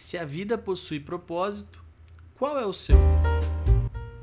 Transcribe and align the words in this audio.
Se 0.00 0.16
a 0.16 0.24
vida 0.24 0.56
possui 0.56 1.00
propósito, 1.00 1.82
qual 2.36 2.56
é 2.56 2.64
o 2.64 2.72
seu? 2.72 2.96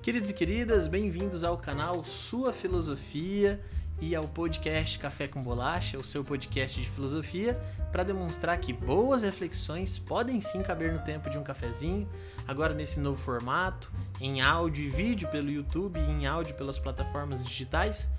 Queridos 0.01 0.29
e 0.29 0.33
queridas, 0.33 0.87
bem-vindos 0.87 1.43
ao 1.43 1.57
canal 1.57 2.05
Sua 2.05 2.53
Filosofia 2.53 3.61
e 3.99 4.15
ao 4.15 4.25
podcast 4.25 4.97
Café 4.97 5.27
com 5.27 5.43
Bolacha, 5.43 5.99
o 5.99 6.03
seu 6.03 6.23
podcast 6.23 6.81
de 6.81 6.89
filosofia, 6.89 7.61
para 7.91 8.05
demonstrar 8.05 8.57
que 8.57 8.71
boas 8.71 9.21
reflexões 9.21 9.99
podem 9.99 10.39
sim 10.39 10.63
caber 10.63 10.93
no 10.93 11.03
tempo 11.03 11.29
de 11.29 11.37
um 11.37 11.43
cafezinho, 11.43 12.09
agora 12.47 12.73
nesse 12.73 13.01
novo 13.01 13.21
formato, 13.21 13.91
em 14.21 14.39
áudio 14.39 14.85
e 14.85 14.89
vídeo 14.89 15.27
pelo 15.27 15.51
YouTube 15.51 15.99
e 15.99 16.09
em 16.09 16.25
áudio 16.25 16.55
pelas 16.55 16.79
plataformas 16.79 17.43
digitais. 17.43 18.09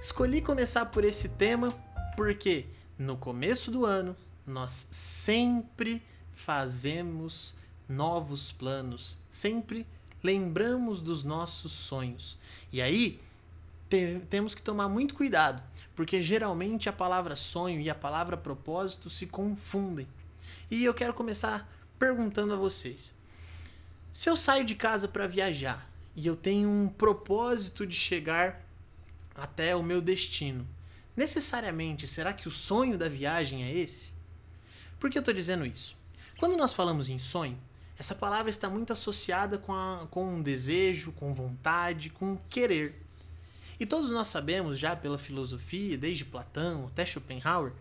Escolhi 0.00 0.40
começar 0.40 0.86
por 0.86 1.02
esse 1.02 1.30
tema 1.30 1.74
porque 2.16 2.66
no 2.96 3.16
começo 3.16 3.72
do 3.72 3.84
ano 3.84 4.16
nós 4.46 4.86
sempre 4.92 6.00
fazemos 6.34 7.54
novos 7.88 8.52
planos, 8.52 9.18
sempre 9.30 9.86
lembramos 10.22 11.02
dos 11.02 11.22
nossos 11.22 11.72
sonhos. 11.72 12.38
E 12.72 12.80
aí 12.80 13.20
te, 13.88 14.20
temos 14.30 14.54
que 14.54 14.62
tomar 14.62 14.88
muito 14.88 15.14
cuidado, 15.14 15.62
porque 15.94 16.22
geralmente 16.22 16.88
a 16.88 16.92
palavra 16.92 17.36
sonho 17.36 17.80
e 17.80 17.90
a 17.90 17.94
palavra 17.94 18.36
propósito 18.36 19.10
se 19.10 19.26
confundem. 19.26 20.08
E 20.70 20.84
eu 20.84 20.94
quero 20.94 21.14
começar 21.14 21.70
perguntando 21.98 22.54
a 22.54 22.56
vocês: 22.56 23.14
se 24.12 24.28
eu 24.28 24.36
saio 24.36 24.64
de 24.64 24.74
casa 24.74 25.06
para 25.06 25.26
viajar 25.26 25.88
e 26.16 26.26
eu 26.26 26.34
tenho 26.34 26.68
um 26.68 26.88
propósito 26.88 27.86
de 27.86 27.94
chegar 27.94 28.64
até 29.34 29.76
o 29.76 29.82
meu 29.82 30.00
destino, 30.00 30.66
necessariamente 31.16 32.08
será 32.08 32.32
que 32.32 32.48
o 32.48 32.50
sonho 32.50 32.96
da 32.96 33.08
viagem 33.08 33.64
é 33.64 33.72
esse? 33.76 34.12
Por 34.98 35.10
que 35.10 35.18
eu 35.18 35.20
estou 35.20 35.34
dizendo 35.34 35.66
isso? 35.66 35.96
Quando 36.44 36.58
nós 36.58 36.74
falamos 36.74 37.08
em 37.08 37.18
sonho, 37.18 37.58
essa 37.98 38.14
palavra 38.14 38.50
está 38.50 38.68
muito 38.68 38.92
associada 38.92 39.56
com, 39.56 39.72
a, 39.72 40.06
com 40.10 40.34
um 40.34 40.42
desejo, 40.42 41.10
com 41.12 41.32
vontade, 41.32 42.10
com 42.10 42.36
querer. 42.50 43.00
E 43.80 43.86
todos 43.86 44.10
nós 44.10 44.28
sabemos 44.28 44.78
já 44.78 44.94
pela 44.94 45.16
filosofia, 45.16 45.96
desde 45.96 46.22
Platão 46.22 46.88
até 46.88 47.06
Schopenhauer, 47.06 47.72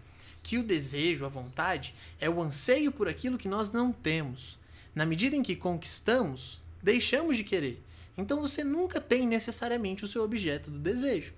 que 0.41 0.57
o 0.57 0.63
desejo, 0.63 1.25
a 1.25 1.27
vontade, 1.27 1.93
é 2.21 2.29
o 2.29 2.41
anseio 2.41 2.89
por 2.89 3.09
aquilo 3.09 3.37
que 3.37 3.49
nós 3.49 3.69
não 3.69 3.91
temos. 3.91 4.57
Na 4.95 5.05
medida 5.05 5.35
em 5.35 5.43
que 5.43 5.57
conquistamos, 5.57 6.61
deixamos 6.81 7.35
de 7.35 7.43
querer. 7.43 7.83
Então 8.17 8.39
você 8.39 8.63
nunca 8.63 9.01
tem 9.01 9.27
necessariamente 9.27 10.05
o 10.05 10.07
seu 10.07 10.23
objeto 10.23 10.71
do 10.71 10.79
desejo. 10.79 11.33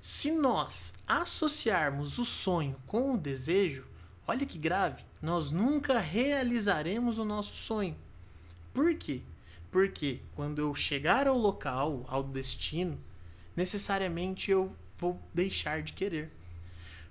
Se 0.00 0.32
nós 0.32 0.94
associarmos 1.06 2.18
o 2.18 2.24
sonho 2.24 2.74
com 2.88 3.14
o 3.14 3.16
desejo, 3.16 3.86
olha 4.30 4.46
que 4.46 4.58
grave, 4.58 5.02
nós 5.20 5.50
nunca 5.50 5.98
realizaremos 5.98 7.18
o 7.18 7.24
nosso 7.24 7.52
sonho. 7.52 7.96
Por 8.72 8.94
quê? 8.94 9.22
Porque 9.72 10.20
quando 10.36 10.60
eu 10.60 10.72
chegar 10.72 11.26
ao 11.26 11.36
local, 11.36 12.04
ao 12.06 12.22
destino, 12.22 12.96
necessariamente 13.56 14.48
eu 14.48 14.72
vou 14.96 15.20
deixar 15.34 15.82
de 15.82 15.92
querer. 15.92 16.30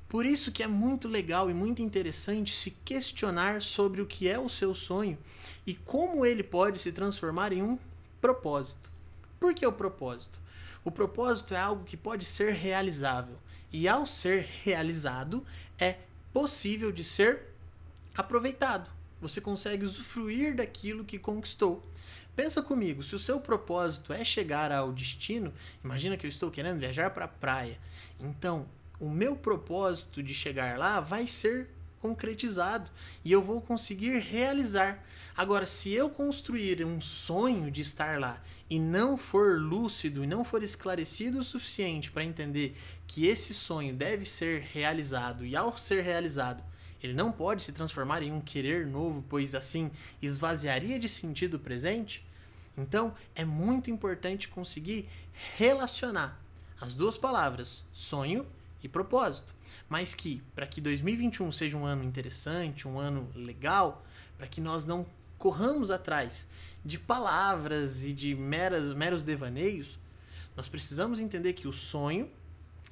Por 0.07 0.25
isso 0.25 0.49
que 0.49 0.63
é 0.63 0.67
muito 0.67 1.09
legal 1.09 1.51
e 1.51 1.53
muito 1.53 1.81
interessante 1.81 2.55
se 2.55 2.71
questionar 2.71 3.61
sobre 3.61 4.01
o 4.01 4.05
que 4.05 4.29
é 4.29 4.39
o 4.39 4.47
seu 4.47 4.73
sonho 4.73 5.17
e 5.67 5.73
como 5.73 6.25
ele 6.25 6.41
pode 6.41 6.79
se 6.79 6.89
transformar 6.93 7.51
em 7.51 7.61
um 7.61 7.77
propósito. 8.21 8.89
Por 9.37 9.53
que 9.53 9.67
o 9.67 9.73
propósito? 9.73 10.39
O 10.85 10.89
propósito 10.89 11.53
é 11.53 11.59
algo 11.59 11.83
que 11.83 11.97
pode 11.97 12.23
ser 12.23 12.53
realizável 12.53 13.35
e 13.73 13.89
ao 13.89 14.05
ser 14.05 14.47
realizado 14.63 15.45
é 15.77 15.97
possível 16.33 16.91
de 16.91 17.03
ser 17.03 17.41
aproveitado. 18.15 18.89
Você 19.21 19.41
consegue 19.41 19.85
usufruir 19.85 20.55
daquilo 20.55 21.03
que 21.03 21.19
conquistou. 21.19 21.85
Pensa 22.35 22.61
comigo, 22.61 23.03
se 23.03 23.15
o 23.15 23.19
seu 23.19 23.41
propósito 23.41 24.13
é 24.13 24.23
chegar 24.23 24.71
ao 24.71 24.93
destino, 24.93 25.53
imagina 25.83 26.15
que 26.15 26.25
eu 26.25 26.29
estou 26.29 26.49
querendo 26.49 26.79
viajar 26.79 27.09
para 27.09 27.25
a 27.25 27.27
praia. 27.27 27.77
Então, 28.19 28.65
o 28.99 29.09
meu 29.09 29.35
propósito 29.35 30.23
de 30.23 30.33
chegar 30.33 30.77
lá 30.77 30.99
vai 30.99 31.27
ser 31.27 31.69
concretizado 32.01 32.89
e 33.23 33.31
eu 33.31 33.41
vou 33.41 33.61
conseguir 33.61 34.19
realizar. 34.19 35.03
Agora, 35.35 35.65
se 35.65 35.93
eu 35.93 36.09
construir 36.09 36.83
um 36.85 36.99
sonho 36.99 37.71
de 37.71 37.81
estar 37.81 38.19
lá 38.19 38.41
e 38.69 38.79
não 38.79 39.17
for 39.17 39.59
lúcido 39.59 40.23
e 40.23 40.27
não 40.27 40.43
for 40.43 40.63
esclarecido 40.63 41.39
o 41.39 41.43
suficiente 41.43 42.11
para 42.11 42.23
entender 42.23 42.75
que 43.07 43.27
esse 43.27 43.53
sonho 43.53 43.93
deve 43.93 44.25
ser 44.25 44.61
realizado 44.61 45.45
e 45.45 45.55
ao 45.55 45.77
ser 45.77 46.03
realizado 46.03 46.63
ele 47.01 47.13
não 47.13 47.31
pode 47.31 47.63
se 47.63 47.71
transformar 47.71 48.21
em 48.21 48.31
um 48.31 48.41
querer 48.41 48.85
novo, 48.85 49.23
pois 49.29 49.55
assim 49.55 49.89
esvaziaria 50.21 50.99
de 50.99 51.07
sentido 51.07 51.55
o 51.55 51.59
presente. 51.59 52.25
Então, 52.77 53.13
é 53.35 53.45
muito 53.45 53.89
importante 53.89 54.47
conseguir 54.47 55.07
relacionar 55.57 56.39
as 56.79 56.93
duas 56.93 57.17
palavras, 57.17 57.85
sonho 57.93 58.45
e 58.83 58.87
propósito. 58.87 59.53
Mas 59.87 60.13
que, 60.13 60.41
para 60.55 60.67
que 60.67 60.81
2021 60.81 61.51
seja 61.51 61.77
um 61.77 61.85
ano 61.85 62.03
interessante, 62.03 62.87
um 62.87 62.99
ano 62.99 63.29
legal, 63.35 64.05
para 64.37 64.47
que 64.47 64.61
nós 64.61 64.85
não 64.85 65.05
corramos 65.37 65.89
atrás 65.89 66.47
de 66.83 66.97
palavras 66.97 68.03
e 68.03 68.13
de 68.13 68.35
meras, 68.35 68.93
meros 68.93 69.23
devaneios, 69.23 69.97
nós 70.55 70.67
precisamos 70.67 71.19
entender 71.19 71.53
que 71.53 71.67
o 71.67 71.73
sonho 71.73 72.29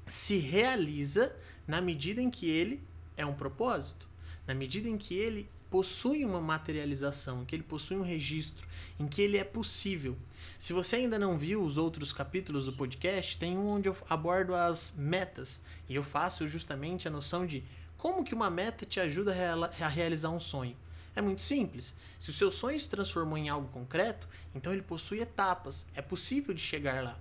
se 0.06 0.38
realiza 0.38 1.36
na 1.68 1.82
medida 1.82 2.22
em 2.22 2.30
que 2.30 2.50
ele 2.50 2.82
é 3.18 3.26
um 3.26 3.34
propósito. 3.34 4.08
Na 4.46 4.54
medida 4.54 4.88
em 4.88 4.98
que 4.98 5.16
ele 5.16 5.50
possui 5.70 6.24
uma 6.24 6.40
materialização, 6.40 7.44
que 7.46 7.56
ele 7.56 7.64
possui 7.64 7.98
um 7.98 8.02
registro, 8.02 8.68
em 9.00 9.08
que 9.08 9.22
ele 9.22 9.38
é 9.38 9.44
possível. 9.44 10.18
Se 10.58 10.74
você 10.74 10.98
ainda 10.98 11.20
não 11.20 11.38
viu 11.38 11.62
os 11.62 11.78
outros 11.78 12.14
capítulos 12.14 12.66
do 12.66 12.74
podcast, 12.74 13.38
tem 13.38 13.58
um 13.58 13.68
onde 13.68 13.90
eu 13.90 13.98
abordo 14.10 14.56
as 14.56 14.94
metas 14.98 15.62
e 15.88 15.96
eu 15.96 16.04
faço 16.04 16.48
justamente 16.48 17.08
a 17.08 17.12
noção 17.12 17.46
de 17.46 17.64
como 17.98 18.24
que 18.24 18.34
uma 18.34 18.50
meta 18.50 18.86
te 18.86 19.00
ajuda 19.00 19.36
a 19.80 19.88
realizar 19.88 20.30
um 20.30 20.40
sonho. 20.40 20.76
É 21.16 21.22
muito 21.22 21.42
simples. 21.42 21.96
Se 22.20 22.30
o 22.30 22.34
seu 22.34 22.52
sonho 22.52 22.80
se 22.80 22.88
transformou 22.88 23.38
em 23.38 23.50
algo 23.50 23.68
concreto, 23.70 24.28
então 24.54 24.72
ele 24.72 24.84
possui 24.84 25.20
etapas. 25.20 25.86
É 25.96 26.02
possível 26.02 26.54
de 26.54 26.62
chegar 26.62 27.04
lá. 27.04 27.20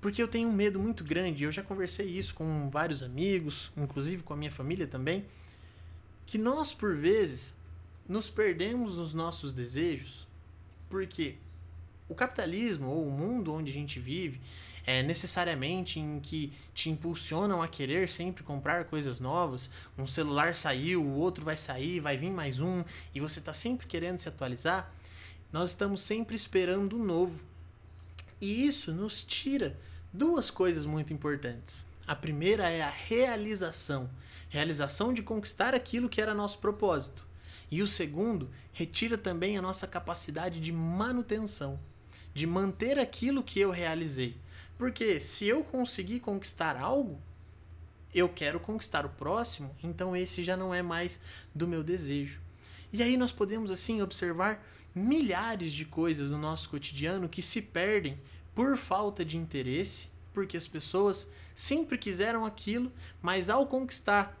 Porque 0.00 0.22
eu 0.22 0.28
tenho 0.28 0.48
um 0.48 0.52
medo 0.52 0.78
muito 0.78 1.04
grande, 1.04 1.44
eu 1.44 1.50
já 1.50 1.62
conversei 1.62 2.06
isso 2.06 2.34
com 2.34 2.68
vários 2.68 3.02
amigos, 3.02 3.72
inclusive 3.76 4.22
com 4.22 4.34
a 4.34 4.36
minha 4.36 4.50
família 4.50 4.86
também, 4.86 5.24
que 6.26 6.38
nós 6.38 6.72
por 6.72 6.96
vezes 6.96 7.54
nos 8.08 8.28
perdemos 8.28 8.98
nos 8.98 9.12
nossos 9.12 9.52
desejos, 9.52 10.26
porque 10.88 11.36
o 12.08 12.14
capitalismo 12.14 12.88
ou 12.88 13.06
o 13.06 13.10
mundo 13.10 13.52
onde 13.52 13.70
a 13.70 13.74
gente 13.74 13.98
vive 13.98 14.40
é 14.86 15.02
necessariamente 15.02 15.98
em 15.98 16.20
que 16.20 16.52
te 16.74 16.90
impulsionam 16.90 17.62
a 17.62 17.68
querer 17.68 18.08
sempre 18.08 18.44
comprar 18.44 18.84
coisas 18.84 19.18
novas. 19.18 19.70
Um 19.96 20.06
celular 20.06 20.54
saiu, 20.54 21.02
o 21.02 21.16
outro 21.16 21.44
vai 21.44 21.56
sair, 21.56 22.00
vai 22.00 22.18
vir 22.18 22.30
mais 22.30 22.60
um, 22.60 22.84
e 23.14 23.20
você 23.20 23.38
está 23.38 23.54
sempre 23.54 23.86
querendo 23.86 24.18
se 24.18 24.28
atualizar. 24.28 24.92
Nós 25.50 25.70
estamos 25.70 26.02
sempre 26.02 26.36
esperando 26.36 26.96
o 26.96 27.02
novo. 27.02 27.42
E 28.40 28.66
isso 28.66 28.92
nos 28.92 29.22
tira 29.22 29.74
duas 30.12 30.50
coisas 30.50 30.84
muito 30.84 31.14
importantes. 31.14 31.86
A 32.06 32.14
primeira 32.14 32.68
é 32.68 32.82
a 32.82 32.90
realização, 32.90 34.10
realização 34.48 35.14
de 35.14 35.22
conquistar 35.22 35.74
aquilo 35.74 36.08
que 36.08 36.20
era 36.20 36.34
nosso 36.34 36.58
propósito. 36.58 37.26
E 37.70 37.82
o 37.82 37.88
segundo, 37.88 38.50
retira 38.72 39.16
também 39.16 39.56
a 39.56 39.62
nossa 39.62 39.86
capacidade 39.86 40.60
de 40.60 40.70
manutenção, 40.70 41.78
de 42.34 42.46
manter 42.46 42.98
aquilo 42.98 43.42
que 43.42 43.58
eu 43.58 43.70
realizei. 43.70 44.36
Porque 44.76 45.18
se 45.18 45.46
eu 45.46 45.64
conseguir 45.64 46.20
conquistar 46.20 46.76
algo, 46.76 47.20
eu 48.14 48.28
quero 48.28 48.60
conquistar 48.60 49.06
o 49.06 49.08
próximo, 49.10 49.74
então 49.82 50.14
esse 50.14 50.44
já 50.44 50.56
não 50.56 50.74
é 50.74 50.82
mais 50.82 51.18
do 51.54 51.66
meu 51.66 51.82
desejo. 51.82 52.40
E 52.92 53.02
aí 53.02 53.16
nós 53.16 53.32
podemos 53.32 53.70
assim 53.70 54.02
observar 54.02 54.64
milhares 54.94 55.72
de 55.72 55.84
coisas 55.84 56.30
no 56.30 56.38
nosso 56.38 56.68
cotidiano 56.68 57.28
que 57.28 57.42
se 57.42 57.60
perdem 57.60 58.16
por 58.54 58.76
falta 58.76 59.24
de 59.24 59.36
interesse, 59.36 60.08
porque 60.34 60.56
as 60.56 60.66
pessoas 60.66 61.26
sempre 61.54 61.96
quiseram 61.96 62.44
aquilo, 62.44 62.92
mas 63.22 63.48
ao 63.48 63.66
conquistar 63.66 64.36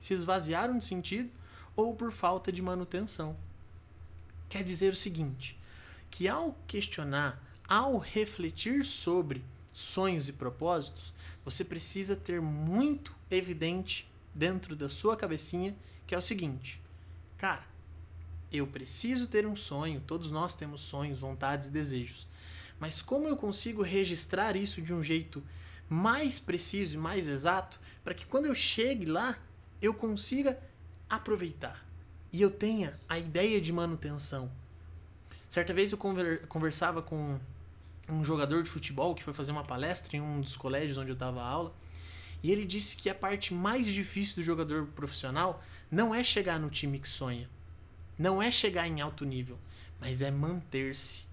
se 0.00 0.14
esvaziaram 0.14 0.78
de 0.78 0.84
sentido 0.84 1.30
ou 1.76 1.94
por 1.94 2.10
falta 2.10 2.50
de 2.50 2.62
manutenção. 2.62 3.36
Quer 4.48 4.64
dizer 4.64 4.94
o 4.94 4.96
seguinte, 4.96 5.56
que 6.10 6.26
ao 6.26 6.56
questionar, 6.66 7.40
ao 7.68 7.98
refletir 7.98 8.84
sobre 8.84 9.44
sonhos 9.72 10.28
e 10.28 10.32
propósitos, 10.32 11.12
você 11.44 11.64
precisa 11.64 12.16
ter 12.16 12.40
muito 12.40 13.14
evidente 13.30 14.10
dentro 14.34 14.74
da 14.74 14.88
sua 14.88 15.16
cabecinha 15.16 15.76
que 16.06 16.14
é 16.14 16.18
o 16.18 16.22
seguinte: 16.22 16.80
cara, 17.38 17.62
eu 18.52 18.66
preciso 18.66 19.28
ter 19.28 19.46
um 19.46 19.54
sonho, 19.54 20.02
todos 20.04 20.32
nós 20.32 20.56
temos 20.56 20.80
sonhos, 20.80 21.20
vontades 21.20 21.68
desejos. 21.68 22.26
Mas 22.80 23.00
como 23.00 23.28
eu 23.28 23.36
consigo 23.36 23.82
registrar 23.82 24.56
isso 24.56 24.82
de 24.82 24.92
um 24.92 25.02
jeito 25.02 25.42
mais 25.88 26.38
preciso 26.38 26.94
e 26.94 26.98
mais 26.98 27.28
exato 27.28 27.78
para 28.02 28.14
que 28.14 28.26
quando 28.26 28.46
eu 28.46 28.54
chegue 28.54 29.06
lá 29.06 29.38
eu 29.80 29.94
consiga 29.94 30.58
aproveitar? 31.08 31.90
e 32.32 32.40
eu 32.40 32.50
tenha 32.50 32.98
a 33.08 33.18
ideia 33.18 33.60
de 33.60 33.72
manutenção. 33.72 34.50
Certa 35.48 35.74
vez 35.74 35.90
eu 35.90 35.98
conversava 36.48 37.02
com 37.02 37.38
um 38.08 38.24
jogador 38.24 38.62
de 38.62 38.70
futebol 38.70 39.14
que 39.14 39.22
foi 39.22 39.32
fazer 39.32 39.52
uma 39.52 39.64
palestra 39.64 40.16
em 40.16 40.20
um 40.20 40.40
dos 40.40 40.56
colégios 40.56 40.96
onde 40.96 41.10
eu 41.10 41.16
dava 41.16 41.42
aula. 41.42 41.74
E 42.42 42.50
ele 42.50 42.64
disse 42.64 42.96
que 42.96 43.10
a 43.10 43.14
parte 43.14 43.52
mais 43.52 43.88
difícil 43.88 44.36
do 44.36 44.42
jogador 44.42 44.86
profissional 44.86 45.62
não 45.90 46.14
é 46.14 46.22
chegar 46.22 46.58
no 46.58 46.70
time 46.70 46.98
que 46.98 47.08
sonha, 47.08 47.50
não 48.18 48.40
é 48.42 48.50
chegar 48.50 48.88
em 48.88 49.00
alto 49.00 49.24
nível, 49.24 49.58
mas 50.00 50.22
é 50.22 50.30
manter-se. 50.30 51.24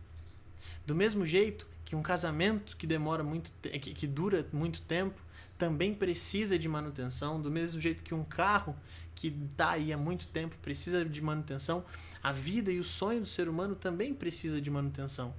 Do 0.86 0.96
mesmo 0.96 1.26
jeito 1.26 1.68
que 1.84 1.96
um 1.96 2.02
casamento 2.02 2.76
que 2.76 2.86
demora 2.86 3.24
muito 3.24 3.52
que, 3.62 3.94
que 3.94 4.08
dura 4.08 4.46
muito 4.52 4.82
tempo 4.82 5.22
também 5.58 5.94
precisa 5.94 6.58
de 6.60 6.68
manutenção, 6.68 7.42
do 7.42 7.50
mesmo 7.50 7.82
jeito 7.82 8.04
que 8.04 8.14
um 8.14 8.24
carro 8.24 8.76
que 9.16 9.36
está 9.52 9.72
aí 9.72 9.92
há 9.92 9.98
muito 9.98 10.28
tempo 10.28 10.56
precisa 10.62 11.04
de 11.04 11.22
manutenção, 11.22 11.84
a 12.22 12.32
vida 12.32 12.72
e 12.72 12.80
o 12.80 12.84
sonho 12.84 13.22
do 13.22 13.28
ser 13.28 13.50
humano 13.50 13.76
também 13.76 14.14
precisa 14.14 14.62
de 14.62 14.70
manutenção. 14.70 15.34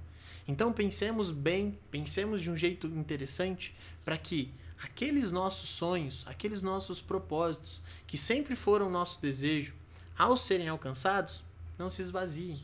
Então 0.47 0.73
pensemos 0.73 1.31
bem, 1.31 1.77
pensemos 1.89 2.41
de 2.41 2.49
um 2.49 2.57
jeito 2.57 2.87
interessante 2.87 3.75
para 4.03 4.17
que 4.17 4.51
aqueles 4.83 5.31
nossos 5.31 5.69
sonhos, 5.69 6.25
aqueles 6.27 6.61
nossos 6.61 6.99
propósitos, 6.99 7.81
que 8.07 8.17
sempre 8.17 8.55
foram 8.55 8.89
nosso 8.89 9.21
desejo, 9.21 9.73
ao 10.17 10.35
serem 10.35 10.67
alcançados, 10.67 11.43
não 11.77 11.89
se 11.89 12.01
esvaziem. 12.01 12.59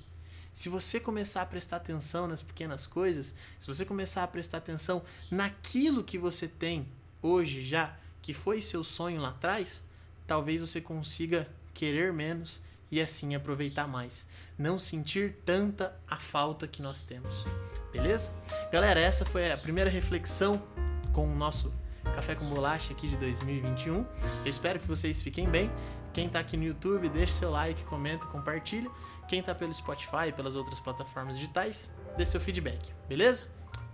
Se 0.56 0.70
você 0.70 1.02
começar 1.02 1.42
a 1.42 1.46
prestar 1.46 1.76
atenção 1.76 2.28
nas 2.28 2.42
pequenas 2.42 2.86
coisas, 2.86 3.36
se 3.60 3.68
você 3.68 3.84
começar 3.84 4.24
a 4.24 4.28
prestar 4.28 4.60
atenção 4.60 5.04
naquilo 5.30 6.02
que 6.02 6.18
você 6.18 6.48
tem 6.48 6.88
hoje 7.22 7.62
já, 7.62 7.94
que 8.22 8.34
foi 8.34 8.62
seu 8.62 8.82
sonho 8.82 9.20
lá 9.20 9.32
atrás, 9.32 9.84
talvez 10.26 10.62
você 10.62 10.80
consiga 10.80 11.46
querer 11.74 12.14
menos 12.14 12.62
e 12.90 13.02
assim 13.02 13.36
aproveitar 13.36 13.86
mais. 13.86 14.26
Não 14.58 14.80
sentir 14.80 15.36
tanta 15.46 15.94
a 16.08 16.16
falta 16.16 16.66
que 16.66 16.82
nós 16.82 17.02
temos. 17.02 17.44
Beleza? 17.92 18.34
Galera, 18.72 19.02
essa 19.02 19.26
foi 19.26 19.52
a 19.52 19.58
primeira 19.58 19.90
reflexão 19.90 20.64
com 21.12 21.28
o 21.28 21.36
nosso 21.36 21.70
Café 22.16 22.34
com 22.34 22.46
Bolacha 22.46 22.94
aqui 22.94 23.08
de 23.08 23.18
2021. 23.18 23.96
Eu 23.96 24.06
espero 24.46 24.80
que 24.80 24.88
vocês 24.88 25.22
fiquem 25.22 25.48
bem. 25.48 25.70
Quem 26.14 26.28
está 26.28 26.40
aqui 26.40 26.56
no 26.56 26.64
YouTube, 26.64 27.10
deixe 27.10 27.34
seu 27.34 27.52
like, 27.52 27.84
comenta, 27.84 28.26
compartilha. 28.28 28.90
Quem 29.28 29.40
está 29.40 29.54
pelo 29.54 29.74
Spotify 29.74 30.30
e 30.30 30.32
pelas 30.32 30.56
outras 30.56 30.80
plataformas 30.80 31.36
digitais, 31.36 31.90
dê 32.18 32.26
seu 32.26 32.40
feedback, 32.40 32.92
beleza? 33.08 33.48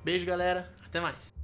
Beijo, 0.03 0.25
galera. 0.25 0.71
Até 0.85 0.99
mais. 0.99 1.40